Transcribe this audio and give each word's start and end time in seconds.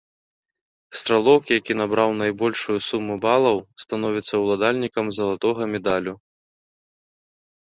Стралок, 1.01 1.43
які 1.59 1.73
набраў 1.81 2.09
найбольшую 2.21 2.77
суму 2.89 3.13
балаў, 3.25 3.57
становіцца 3.83 4.33
ўладальнікам 4.45 5.05
залатога 5.19 5.63
медалю. 5.75 6.13